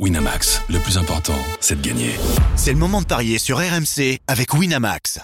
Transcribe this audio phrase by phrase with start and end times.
[0.00, 2.10] Winamax, le plus important, c'est de gagner.
[2.56, 5.20] C'est le moment de parier sur RMC avec Winamax.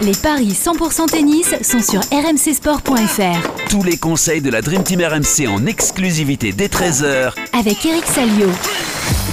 [0.00, 3.68] Les paris 100% tennis sont sur rmcsport.fr.
[3.68, 8.48] Tous les conseils de la Dream Team RMC en exclusivité dès 13h Avec Eric Salio.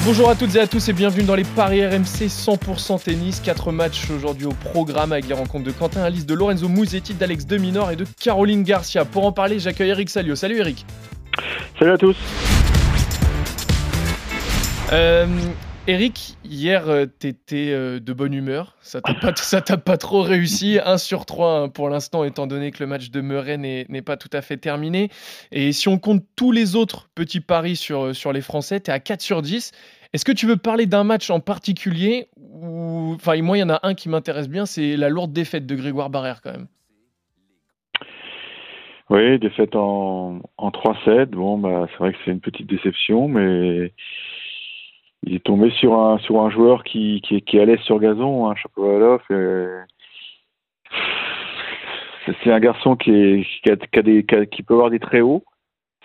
[0.04, 3.40] Bonjour à toutes et à tous et bienvenue dans les paris RMC 100% tennis.
[3.40, 7.46] Quatre matchs aujourd'hui au programme avec les rencontres de Quentin Alice, de Lorenzo Musetti, d'Alex
[7.46, 9.06] Deminor et de Caroline Garcia.
[9.06, 10.36] Pour en parler, j'accueille Eric Salio.
[10.36, 10.86] Salut Eric.
[11.80, 12.18] Salut à tous.
[14.94, 15.26] Euh,
[15.88, 18.76] Eric, hier, euh, t'étais euh, de bonne humeur.
[18.82, 20.80] Ça t'a pas, trop réussi.
[20.84, 24.16] 1 sur 3 hein, pour l'instant, étant donné que le match de Murray n'est, pas
[24.16, 25.10] tout à fait terminé.
[25.52, 29.00] Et si on compte tous les autres petits paris sur, sur les Français, t'es à
[29.00, 29.72] 4 sur 10.
[30.14, 32.28] Est-ce que tu veux parler d'un match en particulier.
[32.62, 35.76] Enfin, moi, il y en a un qui m'intéresse bien, c'est la lourde défaite de
[35.76, 36.68] Grégoire Barrère quand même.
[39.10, 41.26] Oui, défaite en, en 3-7.
[41.28, 43.92] Bon, bah, c'est vrai que c'est une petite déception, mais
[45.26, 48.00] il est tombé sur un sur un joueur qui qui, qui est à l'aise sur
[48.00, 49.22] gazon, hein, Chapovalov.
[52.44, 54.90] C'est un garçon qui est qui, a, qui, a des, qui, a, qui, peut avoir
[54.90, 55.44] des très hauts.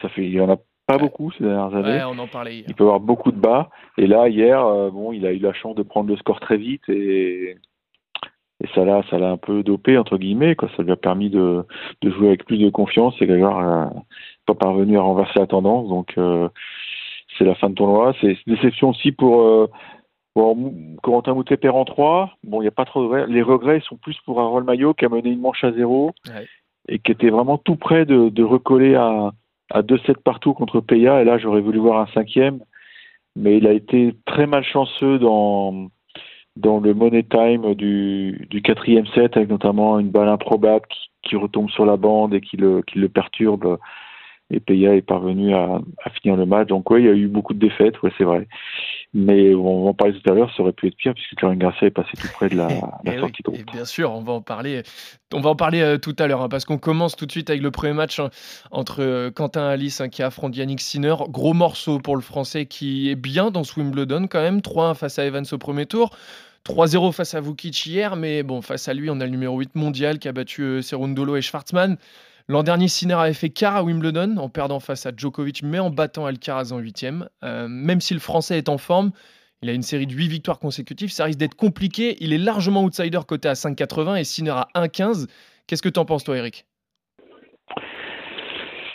[0.03, 1.99] Ça fait il y en a pas beaucoup ces dernières années.
[1.99, 2.65] Ouais, on en parlait hier.
[2.69, 3.71] Il peut avoir beaucoup de bas.
[3.97, 6.57] Et là hier, euh, bon, il a eu la chance de prendre le score très
[6.57, 7.57] vite et
[8.63, 10.69] et ça l'a ça l'a un peu dopé entre guillemets quoi.
[10.77, 11.65] Ça lui a permis de
[12.03, 13.93] de jouer avec plus de confiance et Grégoire n'a
[14.47, 15.89] pas parvenu à renverser la tendance.
[15.89, 16.49] Donc euh,
[17.41, 18.15] c'est la fin de tournoi.
[18.21, 19.67] C'est déception aussi pour, euh,
[20.35, 20.57] pour
[21.03, 22.37] Corentin Moutet en 3.
[22.45, 23.27] Bon, il n'y a pas trop de regrets.
[23.27, 26.47] Les regrets sont plus pour Harold Maillot qui a mené une manche à zéro ouais.
[26.89, 29.33] et qui était vraiment tout près de, de recoller à,
[29.71, 31.23] à 2-7 partout contre Peya.
[31.23, 32.61] Et là, j'aurais voulu voir un cinquième.
[33.37, 35.89] Mais il a été très malchanceux dans,
[36.57, 41.37] dans le money time du, du quatrième set, avec notamment une balle improbable qui, qui
[41.37, 43.79] retombe sur la bande et qui le, qui le perturbe
[44.51, 46.69] et Peya est parvenu à, à, finir le match.
[46.69, 48.49] Donc oui, il y a eu beaucoup de défaites, ouais, c'est vrai.
[49.13, 51.59] Mais on va en parler tout à l'heure, ça aurait pu être pire puisque Caroline
[51.59, 52.69] Garcia est passée tout près de la,
[53.05, 53.73] la sortie oui, de route.
[53.73, 54.83] bien sûr, on va en parler.
[55.35, 57.51] On va en parler euh, tout à l'heure hein, parce qu'on commence tout de suite
[57.51, 58.31] avec le premier match hein,
[58.71, 61.17] entre euh, Quentin Alice hein, qui affronte Yannick Sinner.
[61.29, 64.59] Gros morceau pour le Français qui est bien dans ce Wimbledon quand même.
[64.59, 66.11] 3-1 face à Evans au premier tour.
[66.67, 69.75] 3-0 face à Vukic hier, mais bon, face à lui, on a le numéro 8
[69.77, 71.97] mondial qui a battu euh, Serundolo et Schwartzmann.
[72.51, 75.89] L'an dernier, Sinner avait fait quart à Wimbledon en perdant face à Djokovic, mais en
[75.89, 77.29] battant Alcaraz en huitième.
[77.45, 79.13] Euh, même si le Français est en forme,
[79.63, 82.17] il a une série de 8 victoires consécutives, ça risque d'être compliqué.
[82.19, 85.29] Il est largement outsider côté à 5,80 et Sinner à 1,15.
[85.69, 86.67] Qu'est-ce que tu en penses, toi, Eric?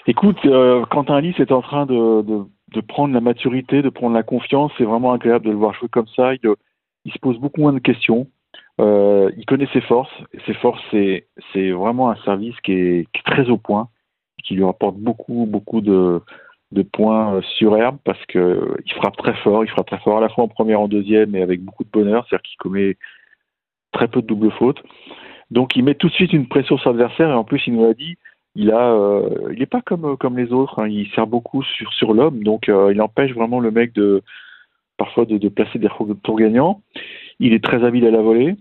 [0.05, 4.73] Écoute, euh, Quentin Alice est en train de, prendre la maturité, de prendre la confiance.
[4.77, 6.33] C'est vraiment agréable de le voir jouer comme ça.
[6.33, 6.41] Il,
[7.05, 8.27] il se pose beaucoup moins de questions.
[8.81, 10.11] Euh, il connaît ses forces.
[10.45, 13.89] Ses forces, c'est, c'est vraiment un service qui est, qui est, très au point,
[14.43, 16.21] qui lui rapporte beaucoup, beaucoup de,
[16.71, 19.63] de points sur herbe parce que il frappe très fort.
[19.63, 21.89] Il frappe très fort à la fois en première, en deuxième, et avec beaucoup de
[21.89, 22.25] bonheur.
[22.27, 22.97] C'est-à-dire qu'il commet
[23.91, 24.81] très peu de double fautes.
[25.51, 27.29] Donc, il met tout de suite une pression sur l'adversaire.
[27.29, 28.17] Et en plus, il nous a dit,
[28.55, 30.79] il a, euh, il n'est pas comme comme les autres.
[30.79, 30.87] Hein.
[30.89, 32.43] Il sert beaucoup sur sur l'homme.
[32.43, 34.21] Donc, euh, il empêche vraiment le mec de
[34.97, 36.81] parfois de, de placer des retours gagnants.
[37.39, 38.55] Il est très habile à la volée.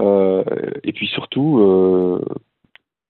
[0.00, 0.44] Euh,
[0.84, 2.24] et puis surtout, euh,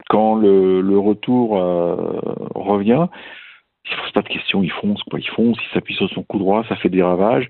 [0.09, 2.21] quand le, le retour euh,
[2.55, 3.07] revient,
[3.85, 5.19] il ne pose pas de questions, il fonce, quoi.
[5.19, 7.49] Il fonce, il s'appuie sur son coup droit, ça fait des ravages.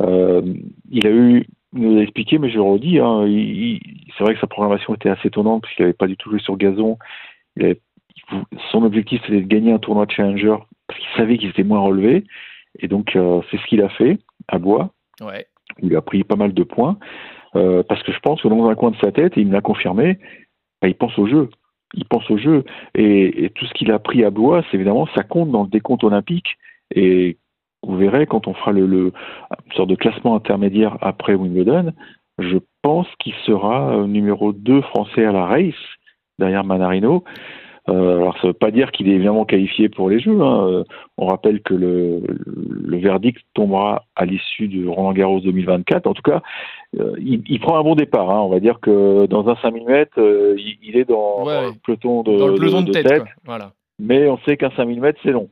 [0.00, 3.24] il a eu, il nous a expliqué, mais je le redis, hein,
[4.16, 6.40] c'est vrai que sa programmation était assez étonnante parce qu'il n'avait pas du tout joué
[6.40, 6.98] sur gazon.
[7.56, 7.80] Il avait,
[8.70, 10.56] son objectif c'était de gagner un tournoi de challenger
[10.86, 12.24] parce qu'il savait qu'il était moins relevé.
[12.78, 14.90] Et donc, euh, c'est ce qu'il a fait à Bois.
[15.20, 15.46] Ouais.
[15.82, 16.98] Il a pris pas mal de points.
[17.56, 19.52] Euh, parce que je pense que dans un coin de sa tête, et il me
[19.52, 20.18] l'a confirmé,
[20.80, 21.50] bah, il pense au jeu.
[21.94, 22.64] Il pense au jeu.
[22.94, 25.68] Et, et tout ce qu'il a pris à Blois, c'est évidemment, ça compte dans le
[25.68, 26.56] décompte olympique.
[26.94, 27.38] Et
[27.82, 29.12] vous verrez, quand on fera le, le
[29.66, 31.92] une sorte de classement intermédiaire après Wimbledon,
[32.38, 35.74] je pense qu'il sera numéro 2 français à la race,
[36.38, 37.24] derrière Manarino.
[37.90, 40.40] Euh, alors ça ne veut pas dire qu'il est évidemment qualifié pour les Jeux.
[40.40, 40.84] Hein.
[41.16, 46.06] On rappelle que le, le verdict tombera à l'issue du Roland Garros 2024.
[46.06, 46.42] En tout cas,
[46.98, 48.30] euh, il, il, prend un bon départ.
[48.30, 48.40] Hein.
[48.40, 51.66] On va dire que dans un 5000 mètres, euh, il, il, est dans, ouais, dans,
[51.68, 53.06] le peloton de, dans le peloton de, de tête.
[53.06, 53.24] tête.
[53.44, 53.72] Voilà.
[53.98, 55.48] Mais on sait qu'un 5000 mètres, c'est long.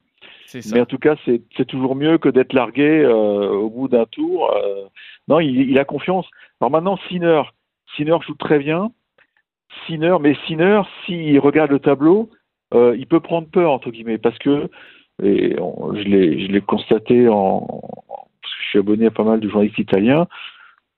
[0.72, 4.50] Mais en tout cas, c'est toujours mieux que d'être largué euh, au bout d'un tour.
[5.28, 6.24] non, il, il, a confiance.
[6.60, 7.42] Alors maintenant, Sinner,
[7.96, 8.90] Sinner joue très bien.
[9.86, 12.30] Sinner, mais Sinner, s'il regarde le tableau,
[12.74, 14.68] euh, il peut prendre peur entre guillemets parce que
[15.22, 17.60] et on, je l'ai constaté en
[18.42, 20.26] parce que je suis abonné à pas mal de journalistes italiens.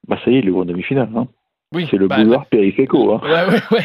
[0.09, 1.11] Bah ça y est, il est en demi-finale.
[1.15, 1.29] Hein.
[1.73, 3.13] Oui, C'est le bah, boulevard Périféco.
[3.13, 3.21] Hein.
[3.23, 3.79] Ouais,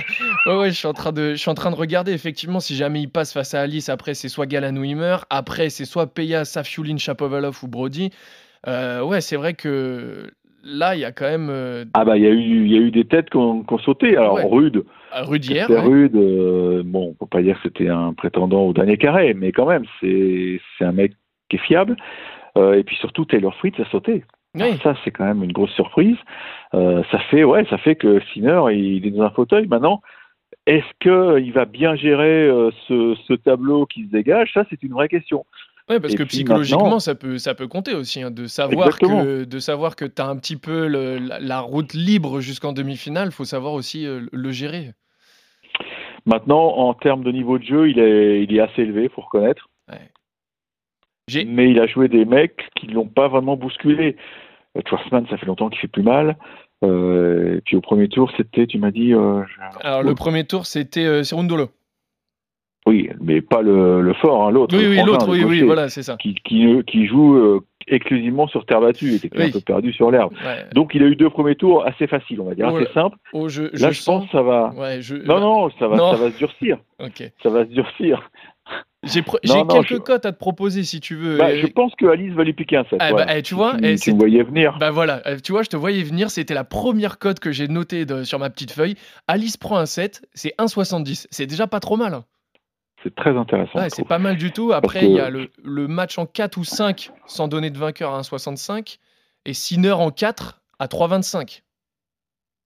[0.47, 0.69] ouais, ouais.
[0.71, 2.13] Je suis en train de, je suis en train de regarder.
[2.13, 5.25] Effectivement, si jamais il passe face à Alice, après c'est soit Galan ou il meurt.
[5.29, 8.09] Après c'est soit Peya, Safiulin, Chapovalov ou Brody.
[8.67, 10.31] Euh, ouais, c'est vrai que
[10.65, 12.75] là, il y a quand même euh, Ah bah il y a eu il y
[12.75, 14.17] a eu des têtes qui ont, qui ont sauté.
[14.17, 14.43] Alors Ouais.
[14.45, 14.83] Rude,
[15.69, 15.79] ouais.
[15.79, 16.15] Rude.
[16.15, 19.65] euh, bon, on peut pas dire que c'était un prétendant au dernier carré, mais quand
[19.67, 21.13] même c'est un mec
[21.49, 21.95] qui est fiable.
[22.57, 24.23] Euh, et puis surtout Taylor Fritz a sauté.
[24.55, 24.77] Oui.
[24.83, 26.17] Ça c'est quand même une grosse surprise.
[26.73, 30.01] Euh, ça fait ouais ça fait que Sinner il est dans un fauteuil maintenant.
[30.67, 34.51] Est-ce que il va bien gérer euh, ce, ce tableau qui se dégage?
[34.53, 35.45] Ça c'est une vraie question.
[35.89, 39.23] Ouais, parce Et que psychologiquement, ça peut, ça peut compter aussi, hein, de savoir Exactement.
[39.23, 42.73] que, de savoir que tu as un petit peu le- la, la route libre jusqu'en
[42.73, 43.27] demi-finale.
[43.27, 44.93] Il faut savoir aussi euh, le gérer.
[46.25, 49.69] Maintenant en termes de niveau de jeu il est il est assez élevé faut reconnaître.
[51.45, 54.15] Mais il a joué des mecs qui ne l'ont pas vraiment bousculé.
[54.77, 56.37] Euh, Schwarzman, ça fait longtemps qu'il fait plus mal.
[56.83, 59.41] Euh, et puis au premier tour, c'était, tu m'as dit, euh,
[59.81, 61.69] Alors, le premier tour, c'était euh, Cerundolo.
[62.87, 64.77] Oui, mais pas le, le fort, hein, l'autre.
[64.77, 66.17] Oui, oui, l'autre, oui, oui, voilà, c'est ça.
[66.17, 69.45] Qui, qui, qui joue euh, exclusivement sur terre battue, il était Oui.
[69.45, 70.33] un peu perdu sur l'herbe.
[70.45, 70.65] Ouais.
[70.73, 73.17] Donc il a eu deux premiers tours assez faciles, on va dire, Oh assez simples.
[73.33, 74.05] Oh, je, Là, je, sens.
[74.05, 74.73] pense que ça va.
[74.75, 75.15] Ouais, je...
[75.15, 76.11] Non, non, ça va, Non.
[76.11, 76.77] ça va se durcir.
[76.99, 77.31] Ok.
[77.43, 78.29] Ça va se durcir.
[79.03, 81.37] J'ai pro- quelques je- cotes à te proposer si tu veux.
[81.37, 82.97] Bah, je pense que Alice va lui piquer un set.
[82.99, 83.25] Ah, voilà.
[83.27, 84.77] bah, eh, tu vois, tu, eh, tu me voyais venir.
[84.79, 88.05] Bah voilà, tu vois, je te voyais venir, c'était la première cote que j'ai notée
[88.05, 88.95] de- sur ma petite feuille.
[89.27, 91.27] Alice prend un 7, c'est 1,70.
[91.29, 92.21] C'est déjà pas trop mal.
[93.05, 93.77] C'est très intéressant.
[93.79, 94.73] Ouais, c'est pas mal du tout.
[94.73, 97.77] Après, que- il y a le, le match en 4 ou 5 sans donner de
[97.77, 98.97] vainqueur à 1,65
[99.45, 101.61] et Sinner en 4 à 3,25.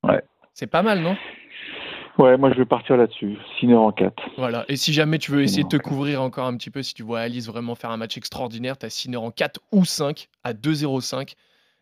[0.03, 0.21] Ouais.
[0.53, 1.18] C'est pas mal, non?
[2.18, 3.38] Ouais, moi je vais partir là-dessus.
[3.59, 4.15] Sinner en 4.
[4.38, 4.63] Voilà.
[4.69, 7.03] Et si jamais tu veux essayer de te couvrir encore un petit peu, si tu
[7.03, 10.53] vois Alice vraiment faire un match extraordinaire, tu as Sinner en 4 ou 5 à
[10.53, 11.33] 2,05.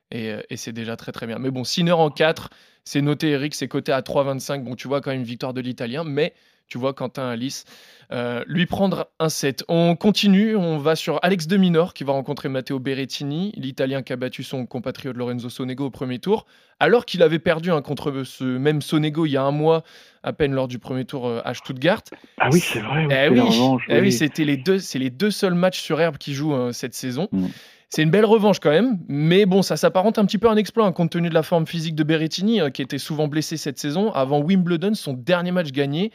[0.10, 1.38] Et, euh, et c'est déjà très très bien.
[1.38, 2.50] Mais bon, Sinner en 4,
[2.86, 4.63] c'est noté Eric, c'est coté à 3,25.
[4.63, 6.33] Bon, tu vois quand même une victoire de l'Italien, mais
[6.67, 7.65] tu vois Quentin Alice
[8.13, 9.65] euh, lui prendre un 7.
[9.67, 14.13] On continue, on va sur Alex de Minor qui va rencontrer Matteo Berrettini, l'Italien qui
[14.13, 16.45] a battu son compatriote Lorenzo Sonego au premier tour,
[16.79, 19.83] alors qu'il avait perdu hein, contre ce même Sonego il y a un mois
[20.23, 22.01] à peine lors du premier tour euh, à Stuttgart.
[22.39, 23.07] Ah oui, c'est vrai.
[23.09, 24.11] Eh oui, revanche, eh oui, oui.
[24.13, 27.27] c'était les deux, c'est les deux seuls matchs sur herbe qui jouent hein, cette saison.
[27.33, 27.47] Mm.
[27.89, 30.57] C'est une belle revanche quand même, mais bon, ça s'apparente un petit peu à un
[30.57, 33.55] exploit hein, compte tenu de la forme physique de Berrettini, euh, qui était souvent blessé
[33.55, 34.11] cette saison.
[34.11, 36.11] Avant Wimbledon, son dernier match gagné.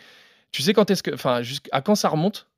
[0.52, 2.48] Tu sais quand est-ce que, enfin, jusqu'à quand ça remonte?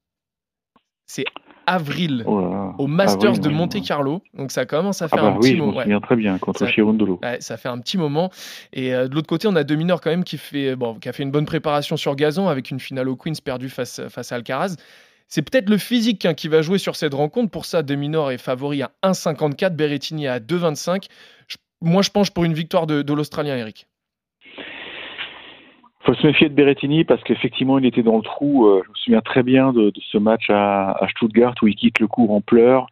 [1.07, 1.25] C'est
[1.67, 2.75] avril Oh là là.
[2.79, 3.83] au Masters de Monte.
[3.87, 4.21] Carlo.
[4.35, 5.77] Donc ça commence à Ah faire bah un petit oui, moment.
[5.79, 6.01] ouais.
[6.01, 7.19] très bien contre Ça- Chirundolo.
[7.23, 8.31] Ouais, ça fait un petit moment.
[8.73, 11.09] Et euh, de l'autre côté, on a deux mineurs quand même qui, fait, bon, qui
[11.09, 14.33] a fait une bonne préparation sur gazon avec une finale au Queens perdue face, face
[14.33, 14.77] à Alcaraz.
[15.29, 17.51] C'est peut-être le physique hein, qui va jouer sur cette rencontre.
[17.51, 21.07] Pour ça, De Minor est favori à 1,54, Berrettini à 2,25.
[21.49, 23.87] Je- moi, je penche pour une victoire de, de l'Australien, Eric.
[26.05, 28.67] Faut se méfier de Berrettini parce qu'effectivement, il était dans le trou.
[28.67, 31.75] euh, je me souviens très bien de, de ce match à, à Stuttgart où il
[31.77, 32.87] quitte le cours en pleurs.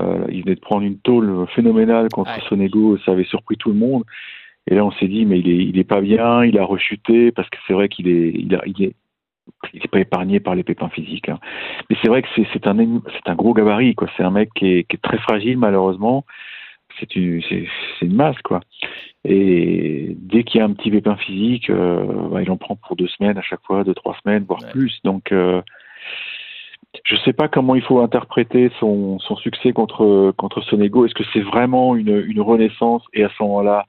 [0.00, 2.42] Euh, il venait de prendre une tôle phénoménale contre Ouais.
[2.48, 4.04] Sonego, ça avait surpris tout le monde.
[4.70, 7.32] Et là, on s'est dit, mais il est, il est pas bien, il a rechuté
[7.32, 8.94] parce que c'est vrai qu'il est, il a, il est,
[9.74, 11.28] il est pas épargné par les pépins physiques.
[11.28, 11.38] hein.
[11.90, 12.76] Mais c'est vrai que c'est, un,
[13.12, 14.08] c'est un gros gabarit, quoi.
[14.16, 16.24] C'est un mec qui est, qui est très fragile, malheureusement.
[17.00, 17.40] C'est une,
[18.02, 18.60] une masse, quoi.
[19.24, 22.96] Et dès qu'il y a un petit pépin physique, euh, bah, il en prend pour
[22.96, 24.70] deux semaines à chaque fois, deux, trois semaines, voire Ouais.
[24.70, 24.98] plus.
[25.04, 25.62] Donc, euh,
[27.04, 31.06] je sais pas comment il faut interpréter son, son succès contre, contre Sonego.
[31.06, 33.86] Est-ce que c'est vraiment une, une renaissance et à ce moment-là,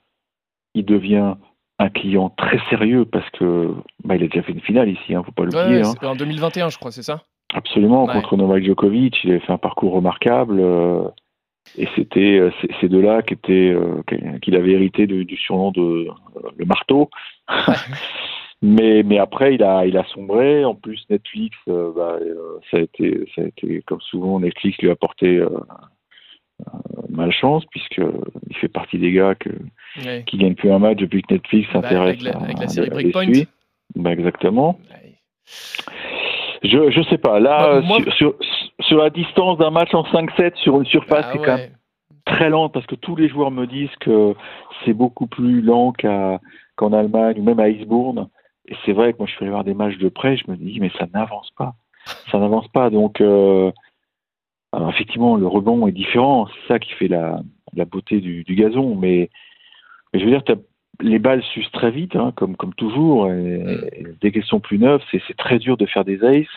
[0.75, 1.33] il devient
[1.79, 5.23] un client très sérieux parce que bah, il a déjà fait une finale ici, hein,
[5.25, 5.81] faut pas l'oublier.
[5.81, 6.07] ouais, hein.
[6.07, 7.23] en 2021, je crois, c'est ça?
[7.53, 8.13] Absolument, Ouais.
[8.13, 10.59] contre Novak Djokovic, il avait fait un parcours remarquable.
[10.59, 11.03] euh,
[11.77, 12.41] et c'était
[12.81, 13.75] ces- deux-là qui étaient
[14.41, 17.09] qu'il- avait hérité du surnom de euh, le marteau.
[18.61, 20.63] mais mais après il a il a sombré.
[20.65, 24.77] En plus Netflix, euh, bah, euh, ça a été ça a été comme souvent Netflix
[24.79, 25.49] lui a porté euh,
[27.09, 28.01] malchance puisque
[28.49, 29.49] il fait partie des gars que,
[30.05, 30.23] Ouais.
[30.25, 32.67] qui gagnent plus un match depuis que Netflix Bah, s'intéresse avec, la, à- avec la
[32.67, 33.31] série Breakpoint.
[33.95, 34.79] Bah, exactement.
[34.89, 35.15] Ouais.
[36.63, 37.39] Je je sais pas.
[37.39, 38.35] Là, Bah, euh, moi- sur,
[38.97, 41.71] la distance d'un match en 5-7 sur une surface Bah qui est quand même
[42.25, 44.33] très lente parce que tous les joueurs me disent que
[44.85, 46.39] c'est beaucoup plus lent qu'à
[46.75, 48.29] qu'en Allemagne ou même à Eastbourne.
[48.67, 50.55] Et c'est vrai que moi je suis allé voir des matchs de près, je me
[50.55, 51.73] dis mais ça n'avance pas,
[52.31, 52.89] ça n'avance pas.
[52.89, 53.71] Donc euh,
[54.71, 57.41] alors effectivement le rebond est différent, c'est ça qui fait la,
[57.75, 58.95] la beauté du, du gazon.
[58.95, 59.29] Mais,
[60.13, 60.55] mais je veux dire t'as-
[61.01, 63.29] les balles s'usent très vite, hein, comme comme toujours.
[63.29, 63.85] Et, Mm.
[63.93, 66.47] et dès qu'elles sont plus neuves, c'est c'est très dur de faire des aces.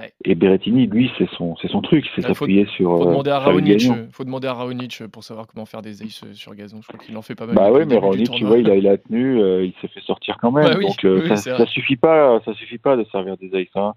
[0.00, 0.12] Ouais.
[0.24, 2.90] Et Berrettini, lui, c'est son, c'est son truc, c'est s'appuyer sur.
[2.98, 3.82] Faut euh, demander à Raonic,
[4.12, 6.78] faut demander à Raonic pour savoir comment faire des aces euh, sur gazon.
[6.82, 7.56] Je crois qu'il en fait pas mal.
[7.56, 9.88] Bah ouais, le mais Raonic, tu vois, il a, il a tenu, euh, il s'est
[9.88, 10.66] fait sortir quand même.
[10.68, 13.52] Bah oui, donc euh, oui, ça, ça suffit pas, ça suffit pas de servir des
[13.56, 13.66] aces.
[13.74, 13.94] hein.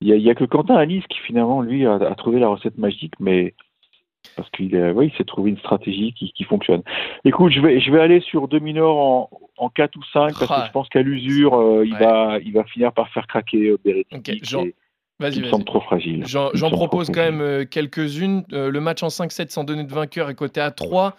[0.00, 2.38] Il y a, il y a que Quentin Alice qui finalement lui a, a trouvé
[2.38, 3.54] la recette magique, mais
[4.36, 6.82] parce qu'il est- ouais, il s'est trouvé une stratégie qui, qui fonctionne.
[7.24, 10.46] Écoute, je vais, je vais aller sur deux mineurs en, en 4 ou 5 parce
[10.62, 12.00] que je pense qu'à l'usure, euh, il Ouais.
[12.00, 14.64] va, il va finir par faire craquer euh, Berrettini, Ok, qui, Jean,
[15.20, 16.24] Vas-y, semble trop fragile.
[16.26, 17.32] J'en propose quand fragile.
[17.32, 18.44] même euh, quelques-unes.
[18.52, 21.14] Euh, le match en 5-7 sans donner de vainqueur est coté à 3.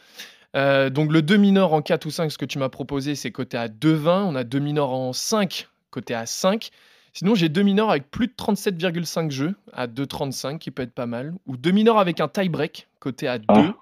[0.56, 3.32] Euh, donc le 2 mineur en 4 ou 5, ce que tu m'as proposé, c'est
[3.32, 4.24] coté à 2,20.
[4.28, 6.70] On a 2 mineurs en 5, coté à 5.
[7.14, 11.06] Sinon, j'ai 2 mineurs avec plus de 37,5 jeux à 2,35, qui peut être pas
[11.06, 11.34] mal.
[11.46, 13.46] Ou 2 mineurs avec un tie-break, coté à 2.
[13.50, 13.74] Ah,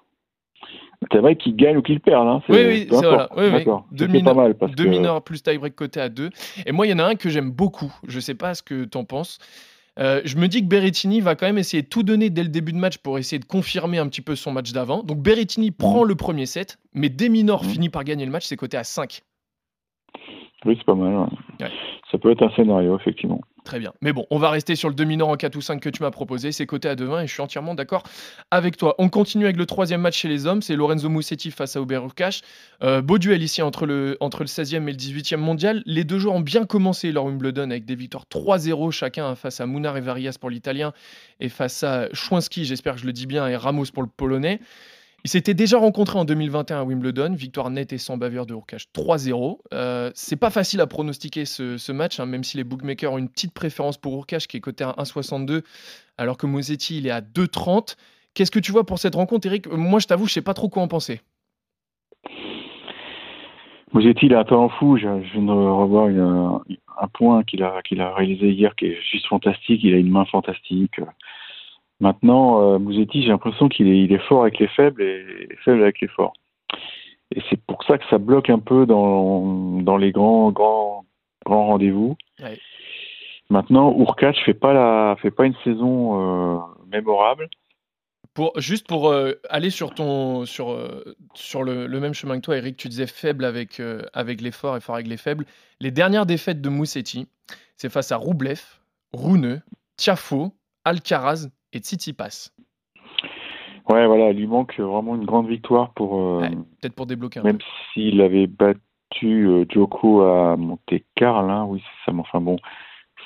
[1.10, 2.28] C'est vrai qu'il gagne ou qu'il perd.
[2.28, 2.42] Hein.
[2.50, 3.28] Oui, oui, c'est voilà.
[3.36, 3.64] Oui.
[3.92, 6.28] Deux mineurs- pas mal parce Deux que mineurs plus tie-break coté à 2.
[6.66, 7.92] Et moi, il y en a un que j'aime beaucoup.
[8.06, 9.38] Je sais pas ce que tu en penses.
[9.98, 12.48] Euh, je me dis que Berrettini va quand même essayer de tout donner dès le
[12.48, 15.02] début de match pour essayer de confirmer un petit peu son match d'avant.
[15.02, 17.68] Donc Berrettini prend le premier set, mais dès mineur Mhm.
[17.70, 19.22] finit par gagner le match, c'est coté à 5.
[20.64, 21.28] oui, c'est pas mal.
[21.60, 21.70] Ouais.
[22.12, 23.40] Ça peut être un scénario, effectivement.
[23.64, 23.94] Très bien.
[24.02, 26.02] Mais bon, on va rester sur le 2 mineur en 4 ou 5 que tu
[26.02, 26.52] m'as proposé.
[26.52, 28.02] C'est coté à 2,20 et je suis entièrement d'accord
[28.50, 28.94] avec toi.
[28.98, 30.60] On continue avec le troisième match chez les hommes.
[30.60, 32.42] C'est Lorenzo Musetti face à Hubert Hurkacz.
[32.82, 35.82] Euh, beau duel ici entre le, entre le 16e et le 18e mondial.
[35.86, 39.66] Les deux joueurs ont bien commencé leur Wimbledon avec des victoires 3-0 chacun face à
[39.66, 40.92] Munar et Varias pour l'italien
[41.40, 44.60] et face à Chouinski, j'espère que je le dis bien, et Ramos pour le polonais.
[45.24, 49.58] Ils s'étaient déjà rencontrés en 2021 à Wimbledon, victoire nette et sans bavure de 3-0.
[49.72, 53.28] Euh, c'est pas facile à pronostiquer ce, match, hein, même si les bookmakers ont une
[53.28, 55.62] petite préférence pour Hurkacz qui est coté à 1,62,
[56.18, 57.96] alors que Mosetti il est à 2,30.
[58.34, 59.68] Qu'est-ce que tu vois pour cette rencontre, Eric?
[59.68, 61.20] Moi, je t'avoue, je sais pas trop quoi en penser.
[63.92, 64.96] Mosetti, il a un talent fou.
[64.96, 69.82] Je, viens de revoir un point qu'il a réalisé hier qui est juste fantastique.
[69.84, 70.98] Il a une main fantastique.
[72.02, 75.82] Maintenant, euh, Mosetti, j'ai l'impression qu'il est, il est fort avec les faibles et faible
[75.82, 76.32] avec les forts.
[77.32, 81.04] Et c'est pour ça que ça bloque un peu dans, dans les grands, grands,
[81.46, 82.16] grands rendez-vous.
[82.42, 82.58] Ouais.
[83.50, 86.58] Maintenant, Urkac fait pas la, fait pas une saison euh,
[86.90, 87.48] mémorable.
[88.34, 92.40] Pour, juste pour euh, aller sur, ton, sur, euh, sur le, le même chemin que
[92.40, 95.44] toi, Eric, tu disais faible avec, euh, avec les forts et fort avec les faibles.
[95.78, 97.28] Les dernières défaites de Moussetti,
[97.76, 98.60] c'est face à Roublev,
[99.12, 99.60] Rouneux,
[99.96, 100.52] Tiafo,
[100.84, 102.50] Alcaraz et Tsitsipas.
[103.88, 106.20] Ouais, voilà, il lui manque vraiment une grande victoire pour.
[106.20, 106.50] euh, Ouais,
[106.80, 107.58] Peut-être pour débloquer un Même
[107.92, 112.56] s'il avait battu euh, Djoko à Monte Carlo, hein, oui, c'est ça, mais enfin bon,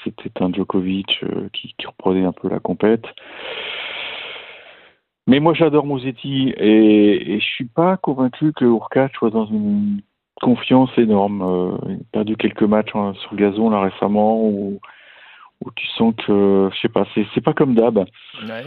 [0.03, 3.05] c'était un Djokovic euh, qui, qui reprenait un peu la compète.
[5.29, 10.01] Mais moi j'adore Mosetti et, et je suis pas convaincu que Urkac soit dans une
[10.41, 11.43] confiance énorme.
[11.43, 14.79] Euh, il a perdu quelques matchs hein, sur le gazon là récemment où,
[15.65, 17.99] où tu sens que, je sais pas, c'est pas comme d'hab.
[17.99, 18.67] Ouais.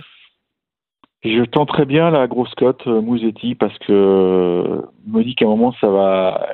[1.23, 5.45] Je tenterais bien la grosse cote euh, Mouzetti parce que euh, je me dis qu'à
[5.45, 6.47] un moment ça va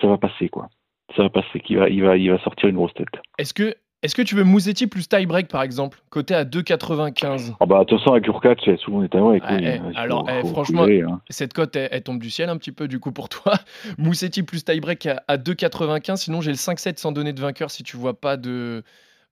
[0.00, 0.68] ça va passer quoi.
[1.14, 3.06] Ça va passer qu'il va il va il va sortir une grosse tête.
[3.38, 7.66] Est-ce que, est que tu veux Moussetti plus tie-break, par exemple, côté à 2,95 Ah
[7.66, 11.20] bah attention avec Urkac, c'est souvent des taouets, Ouais, eh, alors, eh, franchement, hein.
[11.30, 13.52] Cette cote, elle, elle tombe du ciel un petit peu du coup pour toi.
[13.98, 16.16] Moussetti plus tie-break à, à 2,95.
[16.16, 18.82] Sinon, j'ai le 5-7 sans donner de vainqueur si tu vois pas de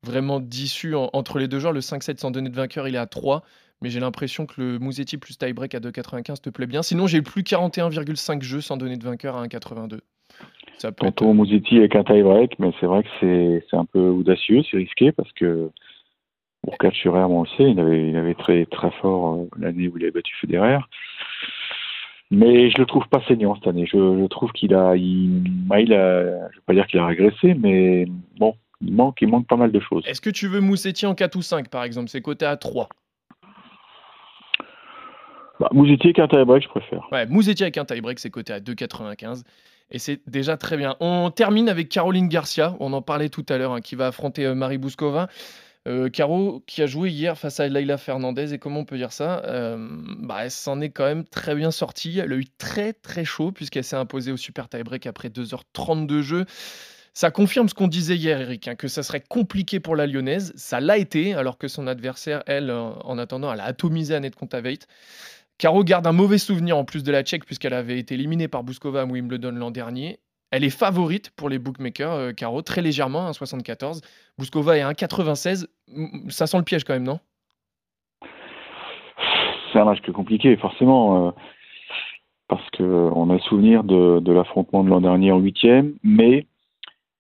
[0.02, 1.72] vraiment d'issue en- entre les deux joueurs.
[1.72, 3.42] Le 5-7 sans donner de vainqueur, il est à 3.
[3.82, 6.82] Mais j'ai l'impression que le Moussetti plus tie-break à 2,95 te plaît bien.
[6.82, 9.98] Sinon, j'ai plus 41,5 jeux sans donner de vainqueur à 1,82.
[10.78, 13.84] Ça peut être- Tantôt Mouzetti avec un tie-break, mais c'est vrai que c'est c'est un
[13.86, 15.70] peu audacieux, c'est risqué parce que
[16.66, 19.88] Urkac sur air, on le sait, il avait il avait très très fort euh, l'année
[19.88, 20.78] où il avait battu Federer.
[22.30, 23.86] Mais je le trouve pas saignant cette année.
[23.86, 27.06] Je, je trouve qu'il a, il, bah, il a, je vais pas dire qu'il a
[27.06, 28.06] régressé, mais
[28.38, 30.02] bon, il manque, il manque pas mal de choses.
[30.06, 32.08] Est-ce que tu veux Moussetti en 4 ou 5 par exemple?
[32.08, 32.88] C'est coté à 3.
[35.60, 37.06] Bah, Mouzetti avec un tie-break, je préfère.
[37.12, 39.44] Ouais, Mouzetti avec un tie-break, c'est coté à 2,95.
[39.90, 40.96] Et c'est déjà très bien.
[41.00, 44.46] On termine avec Caroline Garcia, on en parlait tout à l'heure, hein, qui va affronter
[44.46, 45.28] euh, Marie Bouskova.
[45.86, 49.12] Euh, Caro, qui a joué hier face à Leila Fernandez, et comment on peut dire
[49.12, 49.42] ça?
[49.44, 49.76] Euh,
[50.18, 52.18] bah, Elle s'en est quand même très bien sortie.
[52.18, 56.22] Elle a eu très très chaud, puisqu'elle s'est imposée au super tie-break après 2h30 de
[56.22, 56.46] jeu.
[57.12, 60.52] Ça confirme ce qu'on disait hier, Eric, hein, que ça serait compliqué pour la Lyonnaise.
[60.56, 64.80] Ça l'a été, alors que son adversaire, elle, en attendant, elle a atomisé Annette Kontaveit.
[65.58, 68.64] Caro garde un mauvais souvenir en plus de la Tchèque puisqu'elle avait été éliminée par
[68.64, 70.18] Bouskova à Wimbledon l'an dernier.
[70.50, 74.02] Elle est favorite pour les bookmakers, euh, Caro, très légèrement, 1,74.
[74.38, 75.66] Bouskova est à 1,96.
[75.88, 77.18] Mm, Ça sent le piège quand même, non?
[79.73, 81.30] C'est un match compliqué, forcément, euh,
[82.46, 86.46] parce que on a souvenir de, l'affrontement de l'an dernier en huitième, mais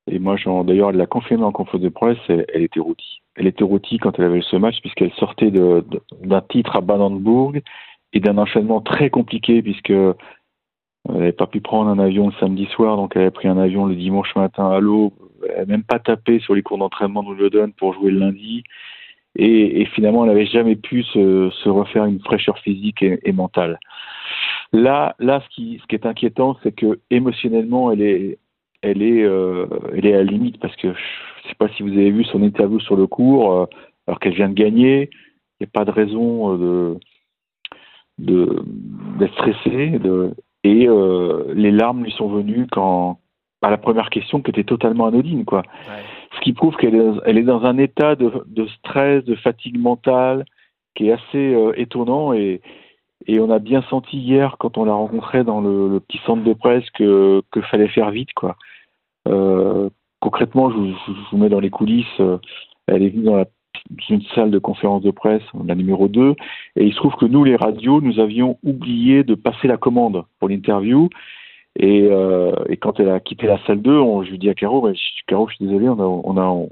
[0.06, 3.22] Et moi, d'ailleurs, elle l'a confirmé en conférence de presse, elle, était rôtie.
[3.36, 7.62] Elle était rôtie quand elle avait ce match, puisqu'elle sortait d'un titre à Brandenburg
[8.14, 10.14] et d'un enchaînement très compliqué, puisque elle
[11.08, 13.86] n'avait pas pu prendre un avion le samedi soir, donc elle avait pris un avion
[13.86, 15.12] le dimanche matin à l'aube.
[15.50, 18.64] Elle n'a même pas tapé sur les cours d'entraînement de Wimbledon pour jouer le lundi.
[19.36, 23.80] Et, finalement, elle n'avait jamais pu se, refaire une fraîcheur physique et, mentale.
[24.72, 28.38] Là, là, ce qui, est inquiétant, c'est que émotionnellement, elle est,
[28.82, 31.82] elle est, euh, elle est à la limite parce que je ne sais pas si
[31.82, 33.66] vous avez vu son interview sur le cours, euh,
[34.06, 35.10] alors qu'elle vient de gagner,
[35.58, 36.58] il n'y a pas de raison euh,
[36.94, 37.00] de
[38.18, 39.98] d'être stressée.
[39.98, 40.88] De, et
[41.54, 43.18] les larmes lui sont venues quand
[43.62, 45.62] à la première question qui était totalement anodine, quoi.
[46.34, 49.78] Ce qui prouve qu'elle est, elle est dans un état de, de, stress, de fatigue
[49.78, 50.44] mentale
[50.94, 52.60] qui est assez étonnant et,
[53.26, 56.44] et on a bien senti hier, quand on l'a rencontrée dans le, le, petit centre
[56.44, 58.56] de presse, que, que fallait faire vite, quoi.
[59.28, 59.88] Euh,
[60.20, 60.76] concrètement, je,
[61.30, 62.20] vous mets dans les coulisses.
[62.20, 62.38] Euh,
[62.86, 63.44] elle est venue dans,
[64.08, 66.34] une salle de conférence de presse, la numéro 2,
[66.76, 70.24] et il se trouve que nous, les radios, nous avions oublié de passer la commande
[70.38, 71.08] pour l'interview.
[71.76, 74.54] Et, euh, et, quand elle a quitté la salle 2, on, je lui dis à
[74.54, 74.92] Caro, bah,
[75.26, 76.66] Caro, je suis désolé, on a, on a,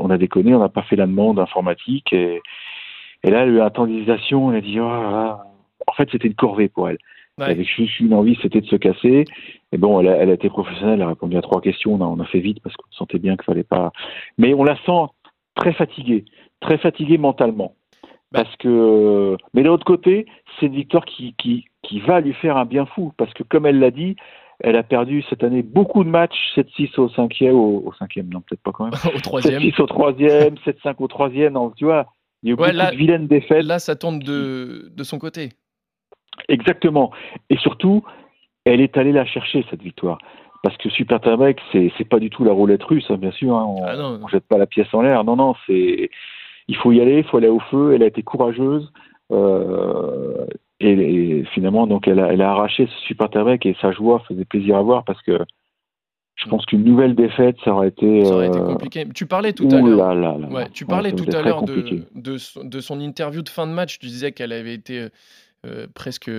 [0.00, 2.12] on a déconné, on n'a pas fait la demande informatique.
[2.12, 2.40] Et,
[3.22, 6.68] et là, elle a eu attendisation, elle a dit, oh, en fait, c'était une corvée
[6.68, 6.98] pour elle.
[7.38, 7.46] Ouais.
[7.46, 9.24] Elle avait juste une envie, c'était de se casser.
[9.72, 11.94] Et bon, elle a, elle a, été professionnelle, elle a répondu à trois questions.
[11.94, 13.92] On a, on a fait vite parce qu'on sentait bien qu'il fallait pas.
[14.38, 15.12] Mais on la sent
[15.56, 16.24] très fatiguée,
[16.60, 17.74] très fatiguée mentalement.
[18.32, 18.44] Bah.
[18.44, 20.26] Parce que, mais de l'autre côté,
[20.58, 23.12] c'est une victoire qui, qui, qui va lui faire un bien fou.
[23.16, 24.16] Parce que, comme elle l'a dit,
[24.60, 28.40] elle a perdu cette année beaucoup de matchs, 7-6 au cinquième, au, au cinquième, non,
[28.40, 28.94] peut-être pas quand même.
[29.14, 29.62] au troisième.
[29.62, 32.06] 7-6 au troisième, 7-5 au troisième, non, tu vois.
[32.42, 33.64] Il y a eu beaucoup de vilaines défaites.
[33.64, 35.50] Là, ça tourne de, de son côté.
[36.48, 37.10] Exactement.
[37.50, 38.04] Et surtout,
[38.64, 40.18] elle est allée la chercher, cette victoire.
[40.62, 43.54] Parce que Super Tabak, c'est, c'est pas du tout la roulette russe, hein, bien sûr.
[43.54, 43.64] Hein.
[43.66, 45.24] on, ah ne jette pas la pièce en l'air.
[45.24, 46.10] Non, non, c'est,
[46.68, 47.94] il faut y aller, il faut aller au feu.
[47.94, 48.90] Elle a été courageuse.
[49.32, 50.46] Euh,
[50.80, 54.44] et, finalement, donc, elle a, elle a arraché ce Super Tabak et sa joie faisait
[54.44, 55.38] plaisir à voir parce que
[56.34, 58.24] je pense qu'une nouvelle défaite, ça aurait été.
[58.24, 59.06] Ça aurait été euh, compliqué.
[59.14, 60.38] Tu parlais tout à l'heure.
[60.50, 63.98] Ouais, tu parlais tout à l'heure de, de, de, son interview de fin de match.
[63.98, 65.08] Tu disais qu'elle avait été
[65.64, 66.30] euh, presque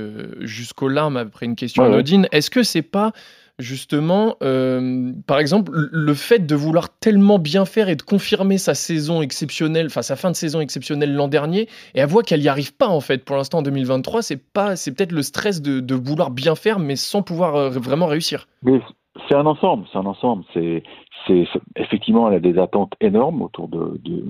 [0.41, 2.27] jusqu'aux larmes après une question anodine.
[2.31, 3.12] Est-ce que c'est pas
[3.59, 8.75] justement, euh, par exemple, le fait de vouloir tellement bien faire et de confirmer sa
[8.75, 12.47] saison exceptionnelle, enfin sa fin de saison exceptionnelle l'an dernier, et à voir qu'elle n'y
[12.47, 15.95] arrive pas en fait pour l'instant en 2023, c'est pas, c'est peut-être le stress de,
[15.95, 18.47] vouloir bien faire mais sans pouvoir euh, vraiment réussir.
[19.27, 20.43] C'est un ensemble, c'est un ensemble.
[20.53, 20.84] C'est,
[21.75, 24.23] effectivement, elle a des attentes énormes autour de, de,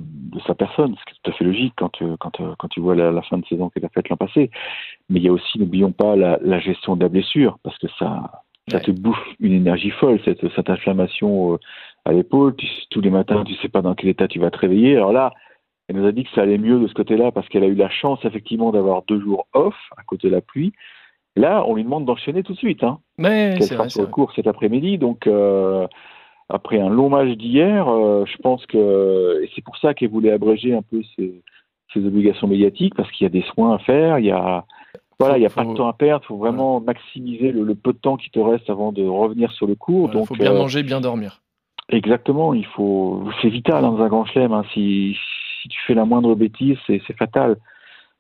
[0.48, 2.96] sa personne, ce qui est tout à fait logique quand, tu, quand, quand tu vois
[2.96, 4.50] la, fin de saison qu'elle a faite l'an passé.
[5.10, 8.44] Mais il y a aussi, n'oublions pas, la, gestion de la blessure, parce que ça,
[8.70, 11.58] ça te bouffe une énergie folle, cette, cette inflammation euh,
[12.06, 12.56] à l'épaule.
[12.90, 14.96] tous les matins, tu sais pas dans quel état tu vas te réveiller.
[14.96, 15.34] Alors là,
[15.88, 17.76] elle nous a dit que ça allait mieux de ce côté-là, parce qu'elle a eu
[17.76, 20.74] la chance, effectivement, d'avoir deux jours off à côté de la pluie.
[21.38, 22.84] Là, on lui demande d'enchaîner tout de suite.
[22.84, 24.98] Hein, Mais c'est vrai, sur le cours cet après-midi.
[24.98, 25.88] Donc, euh,
[26.50, 30.32] après un long match d'hier, euh, je pense que et c'est pour ça qu'elle voulait
[30.32, 31.42] abréger un peu ses,
[31.94, 34.20] ses obligations médiatiques parce qu'il y a des soins à faire.
[34.20, 34.66] Il y a
[35.20, 36.24] voilà, il n'y a pas de temps à perdre.
[36.26, 39.66] Il faut vraiment maximiser le, peu de temps qui te reste avant de revenir sur
[39.66, 40.12] le cours.
[40.14, 41.42] Il faut bien euh, manger, bien dormir.
[41.90, 42.54] Exactement.
[42.54, 43.24] Il faut.
[43.42, 44.54] C'est vital dans un grand chelem.
[44.54, 44.64] Hein.
[44.74, 45.18] Si,
[45.62, 47.58] si tu fais la moindre bêtise, c'est fatal.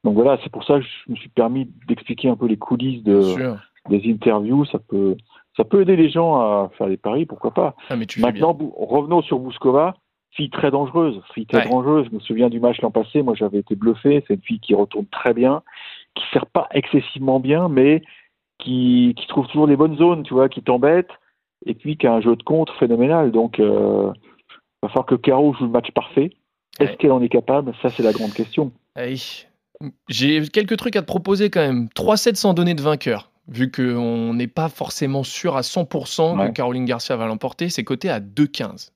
[0.04, 3.04] Donc voilà, c'est pour ça que je me suis permis d'expliquer un peu les coulisses
[3.04, 3.22] de,
[3.90, 4.66] des interviews.
[4.66, 5.16] Ça peut,
[5.56, 7.76] ça peut aider les gens à faire des paris, pourquoi pas.
[7.90, 9.96] Ah, mais tu Maintenant, revenons sur Bouskova.
[10.32, 12.08] Fille très dangereuse, fille très dangereuse.
[12.12, 13.24] Je me souviens du match l'an passé.
[13.24, 14.24] Moi, j'avais été bluffé.
[14.28, 15.64] C'est une fille qui retourne très bien,
[16.18, 18.02] qui sert pas excessivement bien, mais
[18.60, 21.10] qui, qui trouve toujours les bonnes zones, tu vois, qui t'embête,
[21.66, 23.32] et puis qui a un jeu de contre phénoménal.
[23.32, 24.12] Donc, euh,
[24.82, 26.32] va falloir que Caro joue le match parfait.
[26.80, 27.74] Est-ce qu'elle en est capable?
[27.82, 28.72] Ça, c'est la grande question.
[30.10, 31.88] J'ai quelques trucs à te proposer quand même.
[31.96, 33.32] 3-7 sans donner de vainqueur.
[33.48, 38.10] Vu qu'on n'est pas forcément sûr à 100% que Caroline Garcia va l'emporter, c'est coté
[38.10, 38.92] à 2-15.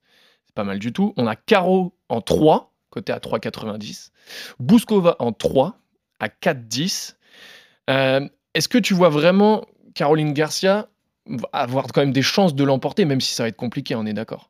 [0.45, 1.13] C'est pas mal du tout.
[1.17, 4.12] On a Caro en 3, coté à 3,90.
[4.60, 5.77] Bouskova en 3,
[6.21, 7.17] à 4,10.
[7.89, 8.21] Euh,
[8.53, 10.88] Est-ce que tu vois vraiment Caroline Garcia
[11.51, 14.13] avoir quand même des chances de l'emporter, même si ça va être compliqué, on est
[14.13, 14.49] d'accord?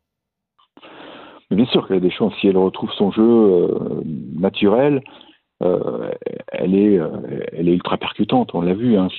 [1.49, 4.01] Bien sûr qu'elle a des chances si elle retrouve son jeu euh,
[4.39, 5.03] naturel.
[5.63, 6.09] Euh,
[6.47, 6.99] elle, est,
[7.51, 8.97] elle est ultra percutante, on l'a vu.
[8.97, 9.09] Hein.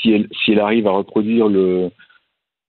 [0.00, 1.90] Si, elle, si elle arrive à reproduire le,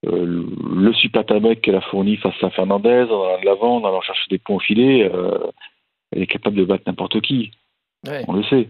[0.07, 4.01] euh, le supatabec qu'elle a fourni face à Fernandez en allant de l'avant, en allant
[4.01, 5.11] chercher des points au filet,
[6.11, 7.51] elle est capable de battre n'importe qui.
[8.27, 8.69] On le sait.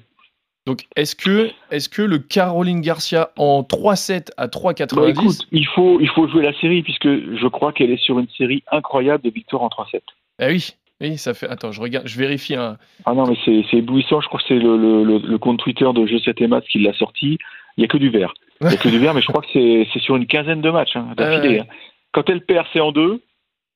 [0.68, 5.66] Donc, est-ce que, est que le Caroline Garcia en 3-7 à 3,90 Bah, écoute, il
[5.66, 9.24] faut, il faut jouer la série puisque je crois qu'elle est sur une série incroyable
[9.24, 10.02] de victoires en 3-7.
[10.40, 10.70] Ah oui,
[11.02, 11.50] oui, ça fait.
[11.50, 12.78] Attends, je regarde, je vérifie un.
[13.06, 14.22] Ah non, mais c'est éblouissant.
[14.22, 16.94] Je crois que c'est le, le, compte Twitter de Jeu 7 et Maths qui l'a
[16.94, 17.40] sorti.
[17.78, 18.34] Il n'y a que du vert.
[18.62, 20.70] Il n'y a que du vert, mais je crois que c'est sur une quinzaine de
[20.70, 21.56] matchs hein, d'affilée.
[21.56, 21.60] Ouais.
[21.62, 21.74] hein.
[22.12, 23.22] Quand elle perd, c'est en deux.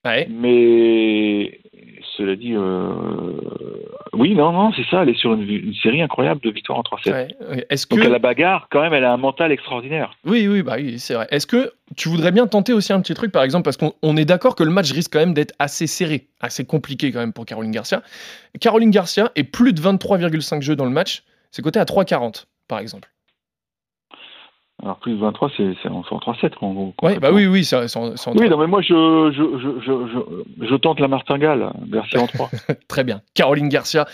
[0.05, 0.27] Ouais.
[0.29, 1.59] Mais
[2.17, 2.93] cela dit, euh,
[4.13, 5.01] oui, non, non, c'est ça.
[5.03, 7.11] Elle est sur une, une série incroyable de victoires en 3-7.
[7.11, 7.67] ouais.
[7.89, 10.13] Donc à la bagarre, quand même, elle a un mental extraordinaire.
[10.25, 11.27] Oui, oui, bah oui, c'est vrai.
[11.31, 14.15] Est-ce que tu voudrais bien tenter aussi un petit truc, par exemple, parce qu'on on
[14.15, 17.33] est d'accord que le match risque quand même d'être assez serré, assez compliqué quand même
[17.33, 18.01] pour Caroline Garcia.
[18.61, 21.23] Caroline Garcia est plus de 23,5 jeux dans le match.
[21.51, 23.09] C'est coté à 3,40 par exemple.
[24.83, 26.93] Alors plus de 23, c'est en c'est en 3-7 en gros.
[27.01, 30.99] Ouais, bah oui, oui, Oui, non, mais moi, je, je, je, je, je, je tente
[30.99, 32.51] la martingale, Garcia en 3.
[32.87, 33.21] Très bien.
[33.33, 34.05] Caroline Garcia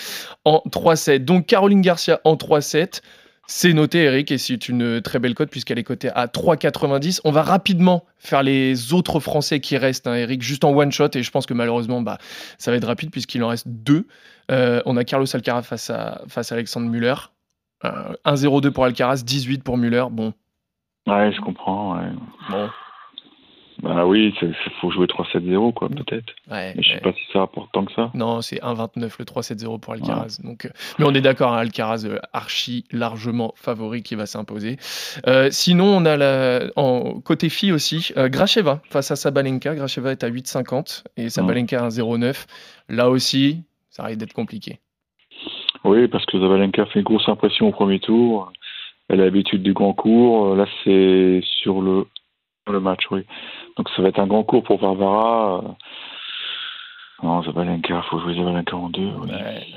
[0.45, 1.25] en 3-7.
[1.25, 3.01] Donc Caroline Garcia en 3-7.
[3.47, 7.19] C'est noté, Eric, et c'est une très belle cote puisqu'elle est cotée à 3,90.
[7.25, 11.09] On va rapidement faire les autres Français qui restent, hein, Eric, juste en one shot.
[11.15, 12.17] Et je pense que malheureusement, bah,
[12.59, 14.07] ça va être rapide puisqu'il en reste deux.
[14.51, 17.15] Euh, on a Carlos Alcaraz face à, face à Alexandre Muller.
[17.83, 20.05] Euh, 1-0-2 pour Alcaraz, 18 pour Muller.
[20.11, 20.33] Bon,
[21.07, 21.97] Ouais, je comprends.
[21.97, 22.09] Ouais.
[22.49, 22.69] bon,
[23.81, 26.33] Bah oui, il faut jouer 3-7-0, quoi, peut-être.
[26.51, 26.73] ouais.
[26.75, 27.01] Mais je sais ouais.
[27.01, 28.11] pas si ça rapporte tant que ça.
[28.13, 30.37] Non, c'est 1,29 le 3-7-0 pour Alcaraz.
[30.43, 34.77] Donc, euh, mais on est d'accord, hein, Alcaraz euh, archi largement favori qui va s'imposer.
[35.27, 39.73] Euh, sinon, on a la, en côté fille aussi, euh, Gracheva face à Sabalenka.
[39.73, 42.45] Gracheva est à 8,50 et Sabalenka à 1,09.
[42.89, 44.79] Là aussi, ça risque d'être compliqué.
[45.83, 48.51] Oui, parce que Zabalenka fait une grosse impression au premier tour.
[49.11, 50.55] Elle a l'habitude du grand cours.
[50.55, 52.07] Là, c'est sur le,
[52.67, 53.25] le match, oui.
[53.75, 55.75] Donc ça va être un grand cours pour Varvara.
[57.21, 59.11] Non, Zabalenka, faut jouer Zabalenka en deux.
[59.11, 59.67] Ouais.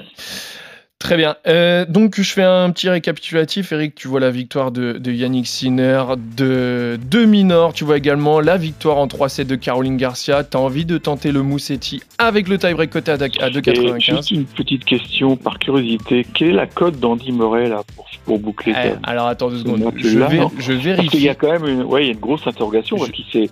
[1.04, 1.36] Très bien.
[1.46, 3.72] Euh, donc, je fais un petit récapitulatif.
[3.72, 6.02] Eric, tu vois la victoire de, de Yannick Sinner,
[6.34, 7.74] de, de Minor.
[7.74, 10.42] Tu vois également la victoire en 3-7 de Caroline Garcia.
[10.44, 14.00] Tu as envie de tenter le Moussetti avec le tie-break coté à, à Et 2,95.
[14.16, 16.26] juste une petite question par curiosité.
[16.32, 19.92] Quelle est la cote d'Andy Murray là pour, pour boucler Eh, alors attends deux secondes,
[19.96, 21.18] je, vais- Parce vérifie.
[21.18, 23.50] y a quand même une, ouais, il y a une grosse interrogation parce qu'il s'est,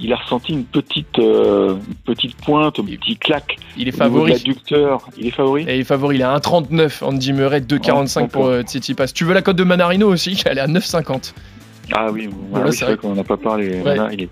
[0.00, 4.32] il a ressenti une petite, euh, une petite pointe, un petit claque Il est favori.
[4.32, 5.06] l'adducteur.
[5.16, 5.64] Il est favori.
[5.68, 7.02] Et il est favori, il est à 1,39.
[7.04, 9.06] Andy Murray, 2,45 Ouais, pour euh, Tsitsipas.
[9.08, 11.32] Tu veux la cote de Manarino aussi Elle est à 9,50.
[11.92, 13.78] Ah oui, ah c'est vrai vrai qu'on n'en a pas parlé.
[13.82, 13.96] Ouais.
[14.12, 14.28] Il, est,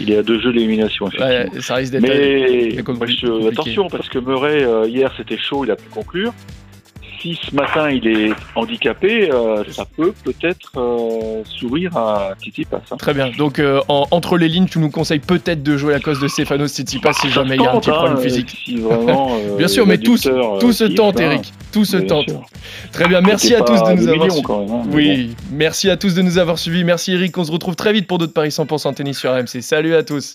[0.00, 1.04] il est à deux jeux d'élimination.
[1.20, 2.04] Ouais, ça risque d'être.
[2.08, 5.86] euh, Mais moi, je- attention parce que Murray euh, hier c'était chaud, il a pu
[5.90, 6.32] conclure.
[7.24, 12.82] Si ce matin il est handicapé, euh, ça peut peut-être euh, sourire à Titi Pass.
[12.90, 12.96] Hein.
[12.98, 13.30] Très bien.
[13.38, 16.28] Donc, euh, en- entre les lignes, tu nous conseilles peut-être de jouer la cause de
[16.28, 18.60] Stefanos Tsitsipas si jamais il y a un petit problème hein, physique.
[18.66, 20.18] Si vraiment, euh, Bien sûr, mais tout,
[20.60, 21.18] tout se tente.
[21.18, 21.50] Eric.
[21.72, 22.28] Tout se tente.
[22.28, 22.42] sûr.
[22.92, 23.22] Très bien.
[23.22, 24.46] Merci à tous de nous avoir suivis.
[24.52, 24.82] hein, bon.
[24.92, 26.84] Oui, merci à tous de nous avoir suivis.
[26.84, 27.38] Merci Eric.
[27.38, 29.62] On se retrouve très vite pour d'autres paris 100% tennis sur RMC.
[29.62, 30.34] Salut à tous.